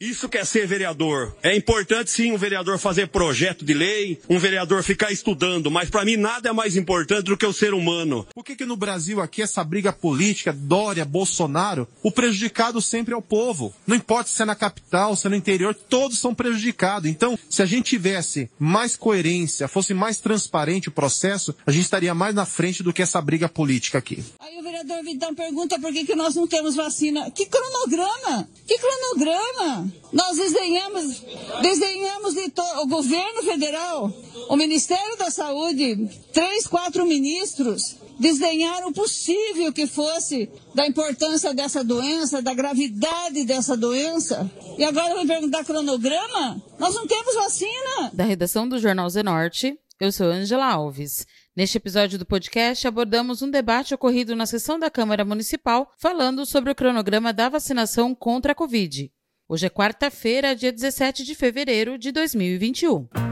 [0.00, 1.36] Isso quer ser vereador.
[1.42, 6.04] É importante sim um vereador fazer projeto de lei, um vereador ficar estudando, mas para
[6.04, 8.24] mim nada é mais importante do que o ser humano.
[8.32, 13.16] Por que que no Brasil aqui essa briga política, Dória, Bolsonaro, o prejudicado sempre é
[13.16, 13.74] o povo.
[13.84, 17.10] Não importa se é na capital, se é no interior, todos são prejudicados.
[17.10, 22.14] Então, se a gente tivesse mais coerência, fosse mais transparente o processo, a gente estaria
[22.14, 24.22] mais na frente do que essa briga política aqui.
[24.38, 27.32] Aí o vereador Vitão pergunta por que, que nós não temos vacina.
[27.32, 28.48] Que cronograma?
[28.64, 29.87] Que cronograma?
[30.12, 31.22] Nós desenhamos,
[31.62, 32.52] desenhamos de
[32.82, 34.12] o governo federal,
[34.48, 41.84] o Ministério da Saúde, três, quatro ministros desdenharam o possível que fosse da importância dessa
[41.84, 44.50] doença, da gravidade dessa doença.
[44.76, 46.60] E agora vem perguntar cronograma?
[46.78, 48.10] Nós não temos vacina.
[48.12, 51.26] Da redação do Jornal Zenorte, eu sou Angela Alves.
[51.56, 56.70] Neste episódio do podcast, abordamos um debate ocorrido na sessão da Câmara Municipal falando sobre
[56.70, 59.10] o cronograma da vacinação contra a Covid.
[59.50, 63.27] Hoje é quarta-feira, dia 17 de fevereiro de 2021.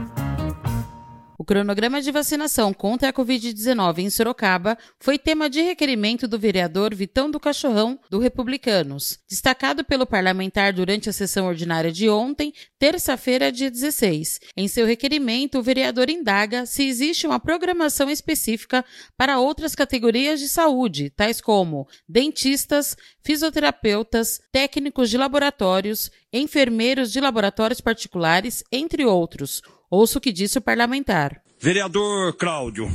[1.47, 7.31] Cronograma de vacinação contra a Covid-19 em Sorocaba foi tema de requerimento do vereador Vitão
[7.31, 13.71] do Cachorrão, do Republicanos, destacado pelo parlamentar durante a sessão ordinária de ontem, terça-feira, dia
[13.71, 14.41] 16.
[14.57, 18.83] Em seu requerimento, o vereador indaga se existe uma programação específica
[19.15, 27.79] para outras categorias de saúde, tais como dentistas, fisioterapeutas, técnicos de laboratórios, enfermeiros de laboratórios
[27.79, 31.41] particulares, entre outros Ouça o que disse o parlamentar.
[31.59, 32.91] Vereador Cláudio,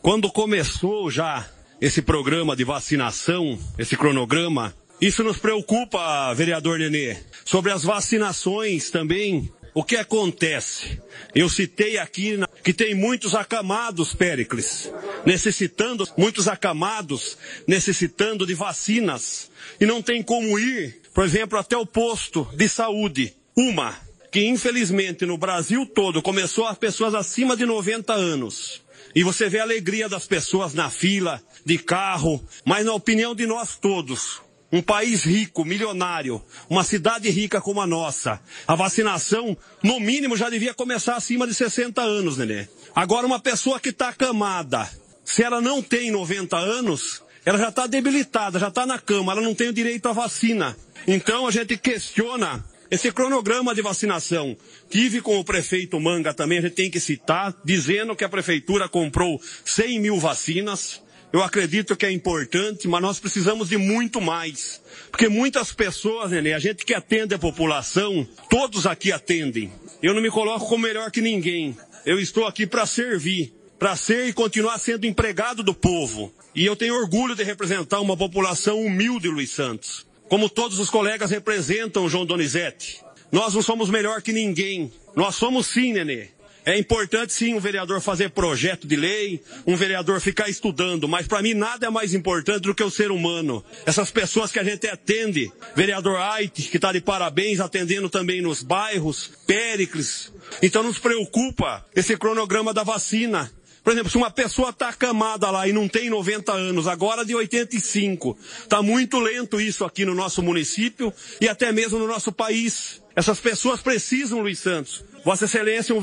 [0.00, 1.46] quando começou já
[1.78, 7.18] esse programa de vacinação, esse cronograma, isso nos preocupa, vereador Nenê.
[7.44, 10.98] Sobre as vacinações também, o que acontece?
[11.34, 14.90] Eu citei aqui que tem muitos acamados, Péricles,
[15.26, 21.84] necessitando, muitos acamados, necessitando de vacinas, e não tem como ir, por exemplo, até o
[21.84, 23.34] posto de saúde.
[23.54, 23.94] Uma,
[24.32, 28.80] que infelizmente no Brasil todo começou as pessoas acima de 90 anos.
[29.14, 33.46] E você vê a alegria das pessoas na fila, de carro, mas na opinião de
[33.46, 34.40] nós todos,
[34.72, 40.48] um país rico, milionário, uma cidade rica como a nossa, a vacinação, no mínimo, já
[40.48, 42.66] devia começar acima de 60 anos, Nenê.
[42.94, 44.90] Agora, uma pessoa que está acamada,
[45.22, 49.42] se ela não tem 90 anos, ela já está debilitada, já está na cama, ela
[49.42, 50.74] não tem o direito à vacina.
[51.06, 54.54] Então a gente questiona esse cronograma de vacinação,
[54.90, 58.86] tive com o prefeito Manga também, a gente tem que citar, dizendo que a prefeitura
[58.86, 61.02] comprou 100 mil vacinas.
[61.32, 64.82] Eu acredito que é importante, mas nós precisamos de muito mais.
[65.10, 69.72] Porque muitas pessoas, Nenê, a gente que atende a população, todos aqui atendem.
[70.02, 71.74] Eu não me coloco como melhor que ninguém.
[72.04, 76.30] Eu estou aqui para servir, para ser e continuar sendo empregado do povo.
[76.54, 81.30] E eu tenho orgulho de representar uma população humilde, Luiz Santos como todos os colegas
[81.30, 83.02] representam João Donizete.
[83.30, 84.90] Nós não somos melhor que ninguém.
[85.14, 86.28] Nós somos sim, Nenê.
[86.64, 91.42] É importante sim um vereador fazer projeto de lei, um vereador ficar estudando, mas para
[91.42, 93.62] mim nada é mais importante do que o ser humano.
[93.84, 98.62] Essas pessoas que a gente atende, vereador Ait, que está de parabéns, atendendo também nos
[98.62, 100.32] bairros, Péricles.
[100.62, 103.52] Então nos preocupa esse cronograma da vacina.
[103.82, 107.34] Por exemplo, se uma pessoa está acamada lá e não tem 90 anos, agora de
[107.34, 113.02] 85, está muito lento isso aqui no nosso município e até mesmo no nosso país.
[113.16, 115.04] Essas pessoas precisam, Luiz Santos.
[115.24, 116.02] Vossa Excelência, um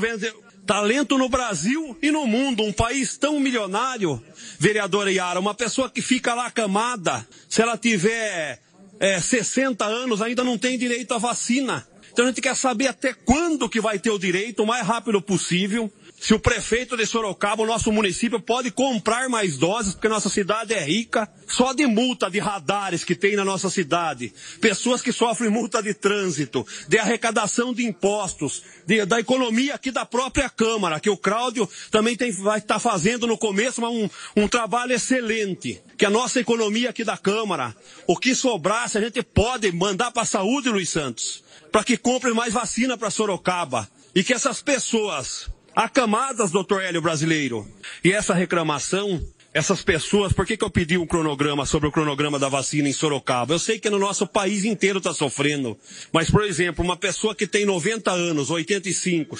[0.66, 4.22] talento no Brasil e no mundo, um país tão milionário,
[4.58, 8.60] vereadora Yara, uma pessoa que fica lá acamada, se ela tiver
[9.00, 11.86] é, 60 anos, ainda não tem direito à vacina.
[12.12, 15.22] Então a gente quer saber até quando que vai ter o direito, o mais rápido
[15.22, 15.90] possível
[16.20, 20.74] se o prefeito de Sorocaba, o nosso município, pode comprar mais doses, porque nossa cidade
[20.74, 24.30] é rica, só de multa de radares que tem na nossa cidade,
[24.60, 30.04] pessoas que sofrem multa de trânsito, de arrecadação de impostos, de, da economia aqui da
[30.04, 34.10] própria Câmara, que o Cláudio também tem, vai estar tá fazendo no começo mas um,
[34.36, 37.74] um trabalho excelente, que a nossa economia aqui da Câmara,
[38.06, 42.34] o que sobrasse, a gente pode mandar para a saúde, Luiz Santos, para que compre
[42.34, 45.48] mais vacina para Sorocaba, e que essas pessoas
[45.80, 47.66] Há camadas, doutor Hélio Brasileiro.
[48.04, 49.18] E essa reclamação,
[49.54, 52.92] essas pessoas, por que, que eu pedi um cronograma sobre o cronograma da vacina em
[52.92, 53.54] Sorocaba?
[53.54, 55.78] Eu sei que no nosso país inteiro está sofrendo.
[56.12, 59.38] Mas, por exemplo, uma pessoa que tem 90 anos, 85,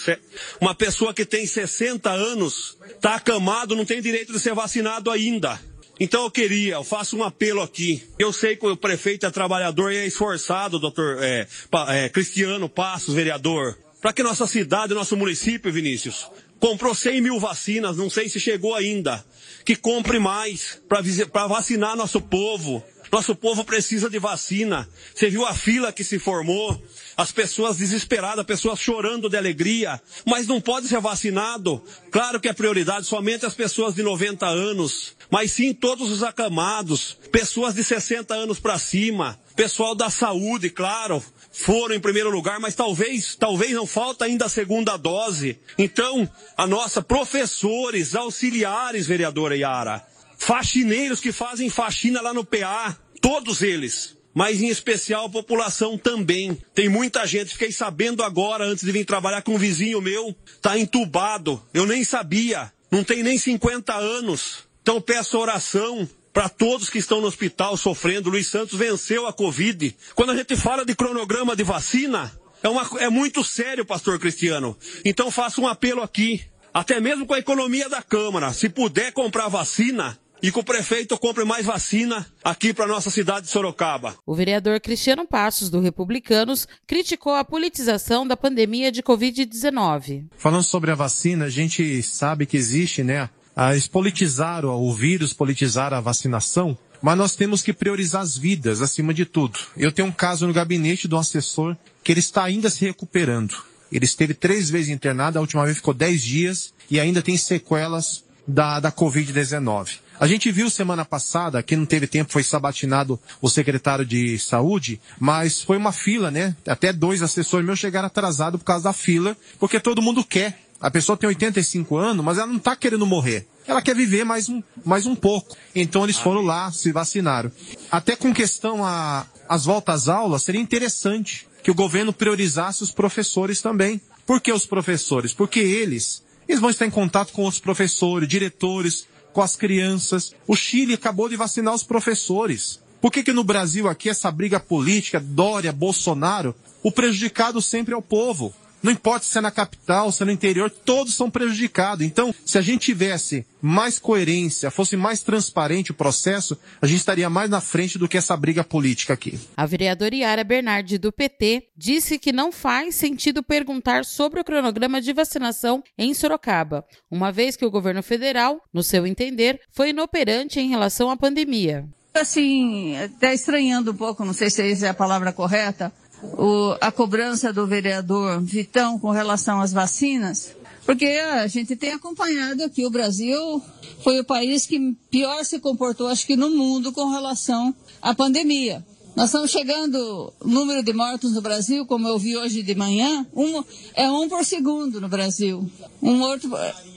[0.59, 5.61] uma pessoa que tem 60 anos, está acamado, não tem direito de ser vacinado ainda.
[6.01, 8.03] Então eu queria, eu faço um apelo aqui.
[8.19, 11.47] Eu sei que o prefeito é trabalhador e é esforçado, doutor é,
[11.89, 16.27] é, Cristiano Passos, vereador, para que nossa cidade, nosso município, Vinícius,
[16.59, 19.25] comprou 100 mil vacinas, não sei se chegou ainda,
[19.65, 22.85] que compre mais para vacinar nosso povo.
[23.13, 24.89] Nosso povo precisa de vacina.
[25.13, 26.81] Você viu a fila que se formou?
[27.17, 31.83] As pessoas desesperadas, pessoas chorando de alegria, mas não pode ser vacinado.
[32.13, 37.17] Claro que é prioridade somente as pessoas de 90 anos, mas sim todos os acamados,
[37.33, 41.23] pessoas de 60 anos para cima, pessoal da saúde, claro,
[41.61, 45.59] foram em primeiro lugar, mas talvez, talvez não falta ainda a segunda dose.
[45.77, 50.03] Então, a nossa professores, auxiliares, vereadora Yara,
[50.39, 56.57] faxineiros que fazem faxina lá no PA, todos eles, mas em especial a população também.
[56.75, 60.79] Tem muita gente, fiquei sabendo agora, antes de vir trabalhar com um vizinho meu, tá
[60.79, 61.63] entubado.
[61.75, 64.65] Eu nem sabia, não tem nem 50 anos.
[64.81, 68.31] Então peço oração para todos que estão no hospital sofrendo.
[68.31, 69.97] Luiz Santos venceu a Covid.
[70.15, 72.33] Quando a gente fala de cronograma de vacina,
[72.63, 74.77] é, uma, é muito sério, pastor Cristiano.
[75.05, 76.43] Então faço um apelo aqui,
[76.73, 81.19] até mesmo com a economia da Câmara, se puder comprar vacina, e que o prefeito
[81.19, 84.17] compre mais vacina aqui para nossa cidade de Sorocaba.
[84.27, 90.27] O vereador Cristiano Passos, do Republicanos, criticou a politização da pandemia de Covid-19.
[90.37, 93.29] Falando sobre a vacina, a gente sabe que existe, né?
[93.69, 99.13] Eles politizaram o vírus, politizaram a vacinação, mas nós temos que priorizar as vidas acima
[99.13, 99.59] de tudo.
[99.77, 103.55] Eu tenho um caso no gabinete do assessor que ele está ainda se recuperando.
[103.93, 108.25] Ele esteve três vezes internado, a última vez ficou dez dias e ainda tem sequelas
[108.47, 109.99] da, da Covid-19.
[110.19, 115.01] A gente viu semana passada, que não teve tempo, foi sabatinado o secretário de saúde,
[115.19, 116.55] mas foi uma fila, né?
[116.67, 120.59] Até dois assessores meus chegaram atrasados por causa da fila, porque todo mundo quer.
[120.81, 123.47] A pessoa tem 85 anos, mas ela não está querendo morrer.
[123.71, 125.57] Ela quer viver mais um, mais um pouco.
[125.73, 127.53] Então eles foram lá, se vacinaram.
[127.89, 132.91] Até com questão a, as voltas às aulas, seria interessante que o governo priorizasse os
[132.91, 134.01] professores também.
[134.27, 135.33] Por que os professores?
[135.33, 140.35] Porque eles, eles vão estar em contato com os professores, diretores, com as crianças.
[140.49, 142.81] O Chile acabou de vacinar os professores.
[143.01, 147.97] Por que que no Brasil aqui essa briga política, Dória, Bolsonaro, o prejudicado sempre é
[147.97, 148.53] o povo?
[148.83, 152.05] Não importa se é na capital, se é no interior, todos são prejudicados.
[152.05, 157.29] Então, se a gente tivesse mais coerência, fosse mais transparente o processo, a gente estaria
[157.29, 159.39] mais na frente do que essa briga política aqui.
[159.57, 165.01] A vereadora Yara Bernardi, do PT, disse que não faz sentido perguntar sobre o cronograma
[165.01, 170.59] de vacinação em Sorocaba, uma vez que o governo federal, no seu entender, foi inoperante
[170.59, 171.85] em relação à pandemia.
[172.15, 176.91] Assim, até estranhando um pouco, não sei se essa é a palavra correta, o, a
[176.93, 182.91] cobrança do vereador Vitão com relação às vacinas, porque a gente tem acompanhado aqui o
[182.91, 183.63] Brasil
[184.03, 188.85] foi o país que pior se comportou, acho que no mundo, com relação à pandemia.
[189.15, 193.27] Nós estamos chegando, o número de mortos no Brasil, como eu vi hoje de manhã,
[193.35, 193.63] um,
[193.95, 195.69] é um por segundo no Brasil.
[196.01, 196.49] Um morto,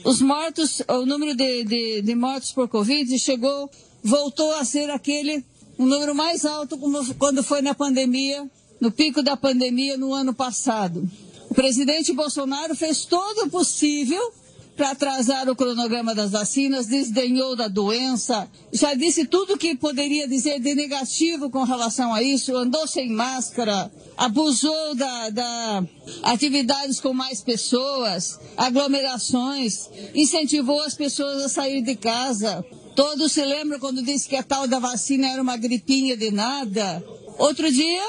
[0.04, 3.68] os mortos, o número de, de, de mortos por Covid chegou,
[4.02, 5.44] voltou a ser aquele,
[5.78, 8.48] um número mais alto como quando foi na pandemia
[8.80, 11.08] no pico da pandemia no ano passado.
[11.50, 14.32] O presidente Bolsonaro fez todo o possível
[14.76, 20.58] para atrasar o cronograma das vacinas, desdenhou da doença, já disse tudo que poderia dizer
[20.60, 25.84] de negativo com relação a isso, andou sem máscara, abusou da, da
[26.24, 32.64] atividades com mais pessoas, aglomerações, incentivou as pessoas a sair de casa.
[32.96, 37.04] Todos se lembram quando disse que a tal da vacina era uma gripinha de nada.
[37.38, 38.02] Outro dia,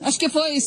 [0.00, 0.58] acho que foi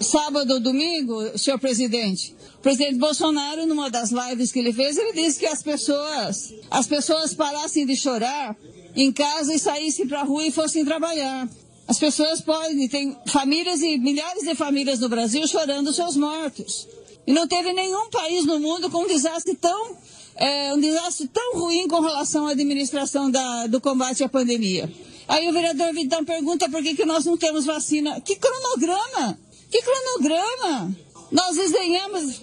[0.00, 2.34] sábado ou domingo, senhor presidente.
[2.58, 6.86] O presidente Bolsonaro, numa das lives que ele fez, ele disse que as pessoas, as
[6.86, 8.56] pessoas parassem de chorar
[8.96, 11.48] em casa e saíssem para a rua e fossem trabalhar.
[11.86, 16.86] As pessoas podem, tem famílias e milhares de famílias no Brasil chorando seus mortos.
[17.26, 19.96] E não teve nenhum país no mundo com um desastre tão,
[20.36, 24.92] é, um desastre tão ruim com relação à administração da, do combate à pandemia.
[25.26, 28.20] Aí o vereador Vitão pergunta por que, que nós não temos vacina.
[28.20, 29.38] Que cronograma?
[29.70, 30.96] Que cronograma?
[31.32, 32.42] Nós desenhamos,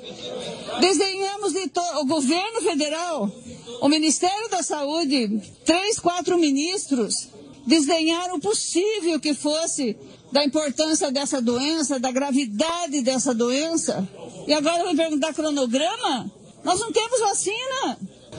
[0.81, 1.71] desenhamos de
[2.01, 3.31] o governo federal,
[3.79, 7.29] o Ministério da Saúde, três, quatro ministros,
[7.65, 9.95] desenharam o possível que fosse
[10.31, 14.07] da importância dessa doença, da gravidade dessa doença.
[14.47, 16.31] E agora vai perguntar cronograma?
[16.63, 17.97] Nós não temos vacina.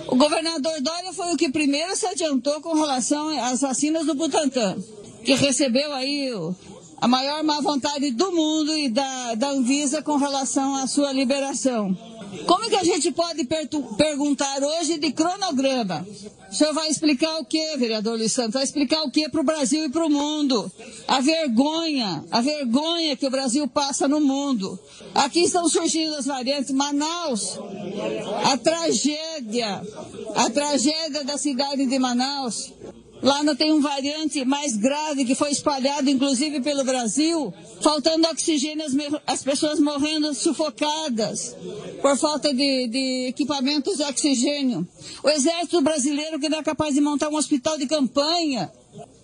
[0.08, 4.76] O governador Dória foi o que primeiro se adiantou com relação às vacinas do Butantan,
[5.24, 6.30] que recebeu aí
[7.00, 11.96] a maior má vontade do mundo e da, da Anvisa com relação à sua liberação.
[12.46, 13.46] Como que a gente pode
[13.96, 16.06] perguntar hoje de cronograma?
[16.50, 18.54] O senhor vai explicar o que, vereador Luiz Santos?
[18.54, 20.70] Vai explicar o que para o Brasil e para o mundo?
[21.06, 24.78] A vergonha, a vergonha que o Brasil passa no mundo.
[25.14, 26.70] Aqui estão surgindo as variantes.
[26.70, 27.58] Manaus,
[28.44, 29.82] a tragédia,
[30.34, 32.72] a tragédia da cidade de Manaus.
[33.22, 38.84] Lá não tem um variante mais grave que foi espalhado, inclusive, pelo Brasil, faltando oxigênio,
[38.84, 38.92] as,
[39.24, 41.54] as pessoas morrendo sufocadas
[42.00, 44.86] por falta de, de, equipamentos de oxigênio.
[45.22, 48.72] O exército brasileiro que não é capaz de montar um hospital de campanha.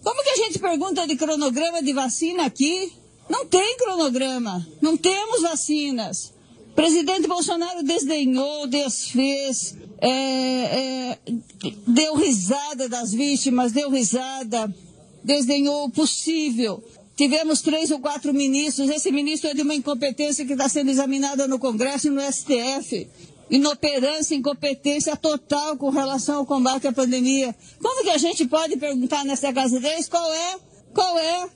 [0.05, 2.93] Como que a gente pergunta de cronograma de vacina aqui?
[3.28, 6.33] Não tem cronograma, não temos vacinas.
[6.79, 11.19] Presidente Bolsonaro desdenhou, desfez, é, é,
[11.89, 14.73] deu risada das vítimas, deu risada,
[15.25, 16.81] desdenhou o possível.
[17.17, 18.89] Tivemos três ou quatro ministros.
[18.91, 23.09] Esse ministro é de uma incompetência que está sendo examinada no Congresso e no STF.
[23.51, 27.57] Inoperância, incompetência total com relação ao combate à pandemia.
[27.83, 30.57] Como que a gente pode perguntar nessa casa deles qual é,
[30.95, 31.49] qual é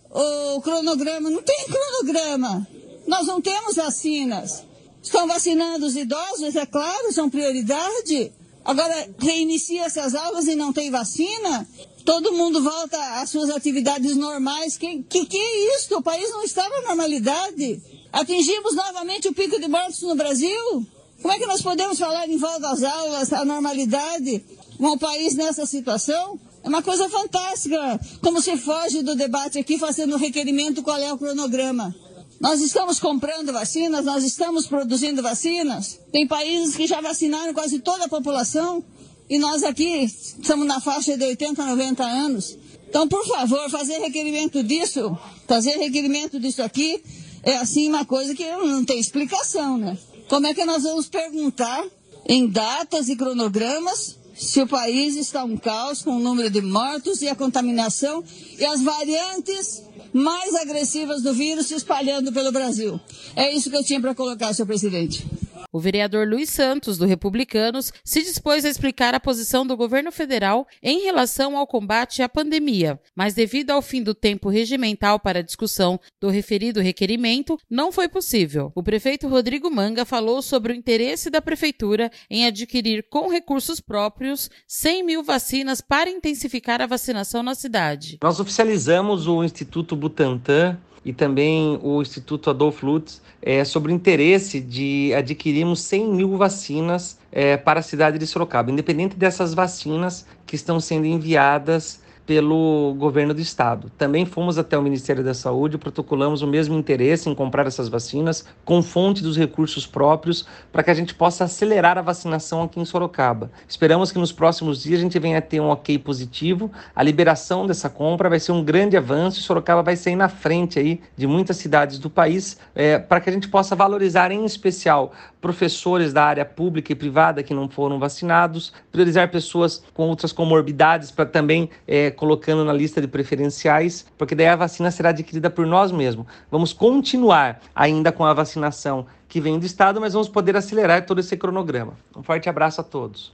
[0.57, 1.31] o cronograma?
[1.31, 2.67] Não tem cronograma.
[3.07, 4.72] Nós não temos vacinas.
[5.03, 8.33] Estão vacinando os idosos, é claro, são prioridade.
[8.65, 11.69] Agora, reinicia essas aulas e não tem vacina?
[12.05, 14.77] Todo mundo volta às suas atividades normais.
[14.77, 15.97] Que, que, que é isso?
[15.97, 17.83] O país não está na normalidade.
[18.13, 20.87] Atingimos novamente o pico de mortos no Brasil?
[21.21, 24.45] Como é que nós podemos falar em volta às aulas, à normalidade,
[24.77, 26.39] com o país nessa situação?
[26.63, 28.01] É uma coisa fantástica.
[28.21, 31.95] Como se foge do debate aqui, fazendo requerimento qual é o cronograma.
[32.43, 36.01] Nós estamos comprando vacinas, nós estamos produzindo vacinas.
[36.11, 38.85] Tem países que já vacinaram quase toda a população
[39.31, 42.59] e nós aqui estamos na faixa de 80, 90 anos.
[42.89, 47.01] Então, por favor, fazer requerimento disso, fazer requerimento disso aqui,
[47.45, 49.97] é assim uma coisa que não tem explicação, né?
[50.29, 51.85] Como é que nós vamos perguntar
[52.27, 57.23] em datas e cronogramas se o país está um caos com o número de mortos
[57.23, 58.25] e a contaminação
[58.59, 59.83] e as variantes
[60.13, 63.01] mais agressivas do vírus se espalhando pelo Brasil.
[63.35, 65.27] É isso que eu tinha para colocar, senhor presidente.
[65.73, 70.67] O vereador Luiz Santos, do Republicanos, se dispôs a explicar a posição do governo federal
[70.83, 75.43] em relação ao combate à pandemia, mas devido ao fim do tempo regimental para a
[75.43, 78.71] discussão do referido requerimento, não foi possível.
[78.75, 84.51] O prefeito Rodrigo Manga falou sobre o interesse da prefeitura em adquirir com recursos próprios
[84.69, 88.19] 100 mil vacinas para intensificar a vacinação na cidade.
[88.23, 94.61] Nós oficializamos o Instituto Butantan e também o Instituto Adolf Lutz é, sobre o interesse
[94.61, 100.55] de adquirirmos 100 mil vacinas é, para a cidade de Sorocaba, independente dessas vacinas que
[100.55, 103.91] estão sendo enviadas pelo governo do estado.
[103.99, 108.47] Também fomos até o Ministério da Saúde, protocolamos o mesmo interesse em comprar essas vacinas
[108.65, 112.85] com fonte dos recursos próprios para que a gente possa acelerar a vacinação aqui em
[112.85, 113.51] Sorocaba.
[113.69, 116.71] Esperamos que nos próximos dias a gente venha a ter um ok positivo.
[116.95, 120.79] A liberação dessa compra vai ser um grande avanço e Sorocaba vai sair na frente
[120.79, 125.13] aí de muitas cidades do país é, para que a gente possa valorizar em especial
[125.41, 131.11] professores da área pública e privada que não foram vacinados, priorizar pessoas com outras comorbidades
[131.11, 135.67] para também é, colocando na lista de preferenciais, porque daí a vacina será adquirida por
[135.67, 136.27] nós mesmos.
[136.51, 141.21] Vamos continuar ainda com a vacinação que vem do Estado, mas vamos poder acelerar todo
[141.21, 141.97] esse cronograma.
[142.17, 143.33] Um forte abraço a todos.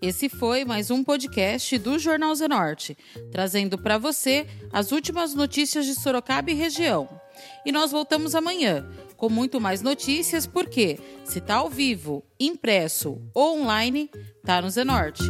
[0.00, 2.96] Esse foi mais um podcast do Jornal Zenorte,
[3.32, 7.08] trazendo para você as últimas notícias de Sorocaba e região.
[7.66, 13.60] E nós voltamos amanhã com muito mais notícias, porque se tá ao vivo, impresso ou
[13.60, 14.08] online,
[14.44, 15.24] tá no Zenorte.